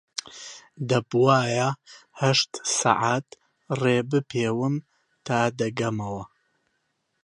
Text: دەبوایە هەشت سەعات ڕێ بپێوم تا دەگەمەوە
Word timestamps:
دەبوایە 0.89 1.69
هەشت 2.21 2.51
سەعات 2.79 3.27
ڕێ 3.81 3.97
بپێوم 4.09 4.75
تا 5.25 5.39
دەگەمەوە 5.59 6.23